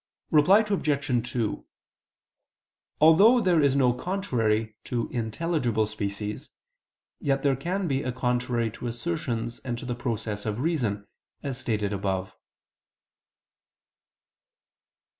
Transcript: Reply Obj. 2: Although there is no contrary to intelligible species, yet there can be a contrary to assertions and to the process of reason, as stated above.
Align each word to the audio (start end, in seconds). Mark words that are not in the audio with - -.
Reply 0.31 0.61
Obj. 0.67 1.31
2: 1.31 1.63
Although 2.99 3.39
there 3.39 3.61
is 3.61 3.75
no 3.75 3.93
contrary 3.93 4.75
to 4.85 5.07
intelligible 5.11 5.85
species, 5.85 6.49
yet 7.19 7.43
there 7.43 7.55
can 7.55 7.87
be 7.87 8.01
a 8.01 8.11
contrary 8.11 8.71
to 8.71 8.87
assertions 8.87 9.59
and 9.59 9.77
to 9.77 9.85
the 9.85 9.93
process 9.93 10.47
of 10.47 10.59
reason, 10.59 11.05
as 11.43 11.59
stated 11.59 11.93
above. 11.93 12.35